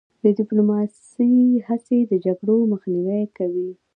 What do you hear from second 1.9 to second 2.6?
د جګړو